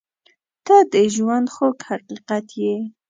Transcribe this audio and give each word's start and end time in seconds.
•ته 0.65 0.75
د 0.91 0.95
ژونده 1.15 1.51
خوږ 1.55 1.77
حقیقت 1.89 2.45
یې. 2.61 2.75